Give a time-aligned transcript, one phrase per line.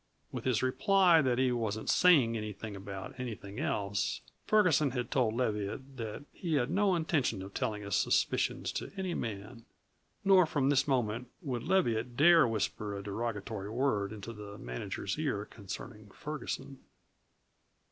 [0.31, 5.95] With his reply that he wasn't "sayin' anything about anything else," Ferguson had told Leviatt
[5.97, 9.63] that he had no intention of telling his suspicions to any man.
[10.25, 15.45] Nor from this moment would Leviatt dare whisper a derogatory word into the manager's ear
[15.45, 16.79] concerning Ferguson.